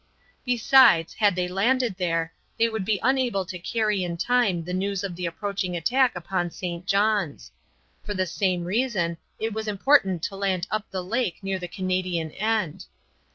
Besides, 0.45 1.13
had 1.13 1.35
they 1.35 1.47
landed 1.47 1.95
there, 1.97 2.33
they 2.57 2.67
would 2.69 2.83
be 2.85 2.99
unable 3.03 3.45
to 3.45 3.59
carry 3.59 4.03
in 4.03 4.17
time 4.17 4.63
the 4.63 4.73
news 4.73 5.03
of 5.03 5.15
the 5.15 5.27
approaching 5.27 5.77
attack 5.77 6.15
upon 6.15 6.49
St. 6.49 6.87
John's. 6.87 7.51
For 8.03 8.15
the 8.15 8.25
same 8.25 8.63
reason 8.65 9.17
it 9.37 9.53
was 9.53 9.67
important 9.67 10.23
to 10.23 10.35
land 10.35 10.65
up 10.71 10.89
the 10.89 11.03
lake 11.03 11.43
near 11.43 11.59
the 11.59 11.67
Canadian 11.67 12.31
end. 12.31 12.87